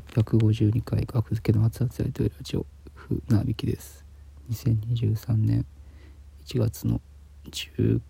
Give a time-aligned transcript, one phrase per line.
[0.00, 4.06] 852回学付けの熱々やりとりラジオふなびきです。
[4.50, 5.66] 2023年
[6.46, 7.02] 1月の
[7.50, 8.00] 19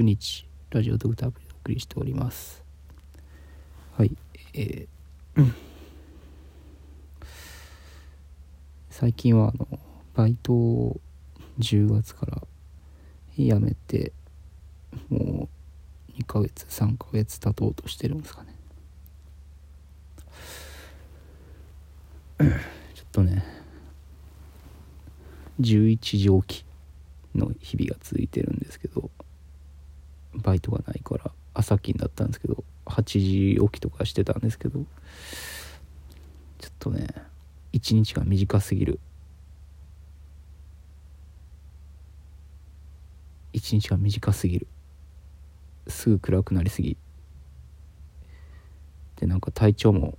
[0.00, 2.64] 日ラジオドクターアプリでお送りしております。
[3.96, 4.16] はい
[4.52, 5.52] えー
[8.90, 9.78] 最近はあの
[10.14, 11.00] バイトを
[11.60, 12.42] 10月から
[13.36, 14.12] 辞めて
[15.08, 15.48] も
[16.16, 18.57] う2ヶ月3ヶ月経とうとしてるんですかね。
[22.38, 22.50] ちょっ
[23.12, 23.44] とね
[25.60, 26.64] 11時起き
[27.36, 29.10] の日々が続いてるんですけど
[30.34, 34.80] バイトがないから朝勤だったんですけど8時起きとかしてたんですけど
[36.58, 37.08] ちょっとね
[37.72, 38.98] 一日が短すぎる。
[43.52, 44.66] 一日が短すぎる。
[45.86, 46.96] すぐ暗くなりすぎ。
[49.16, 50.16] でなんか体調も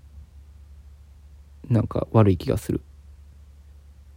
[1.70, 2.82] なんか悪い気がする。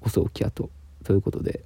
[0.00, 0.70] 遅起きやと。
[1.04, 1.62] ということで。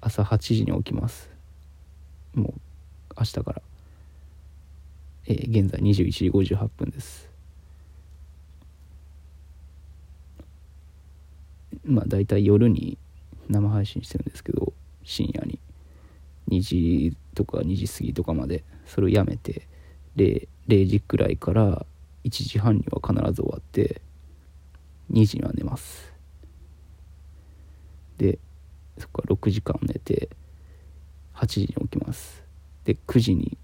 [0.00, 1.30] 朝8時に起きます。
[2.34, 2.60] もう
[3.18, 3.62] 明日から、
[5.26, 7.28] えー、現在21時58分です。
[11.84, 12.98] まあ大体夜に
[13.48, 14.72] 生配信してるんですけど
[15.04, 15.58] 深夜に。
[16.48, 18.64] 2時とか2時過ぎとかまで。
[18.86, 19.66] それをやめて
[20.16, 21.86] 0, 0時くらいから
[22.24, 24.00] 1時半には必ず終わって
[25.12, 26.12] 2時には寝ます。
[28.18, 28.38] で
[28.98, 30.28] そこから6時間寝て
[31.34, 32.42] 8時に起きます。
[32.84, 33.56] で9時に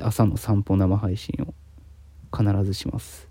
[0.00, 1.54] 朝の散歩生配信を
[2.34, 3.28] 必ずします。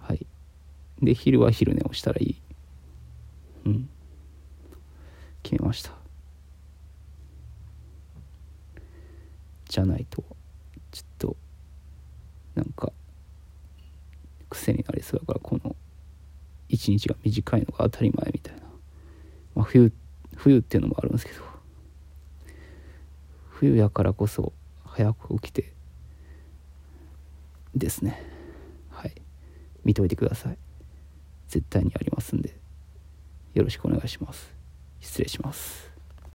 [0.00, 0.26] はい。
[1.02, 2.42] で昼は昼寝をしたらいい。
[3.66, 3.88] うん。
[5.42, 5.97] 決めました。
[9.68, 10.24] じゃないと
[10.90, 11.36] ちょっと
[12.54, 12.92] なんか
[14.50, 15.76] 癖になりそうだからこの
[16.68, 18.62] 一日が短いのが当たり前みたいな、
[19.54, 19.92] まあ、冬
[20.36, 21.42] 冬っていうのもあるんですけど
[23.50, 24.52] 冬やからこそ
[24.84, 25.72] 早く起きて
[27.74, 28.22] ですね
[28.90, 29.14] はい
[29.84, 30.58] 見といてください。
[31.48, 32.54] 絶対にありますんで
[33.54, 34.52] よろしくお願いします。
[35.00, 35.97] 失礼します。